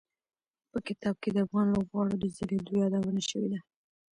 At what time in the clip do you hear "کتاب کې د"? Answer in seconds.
0.87-1.37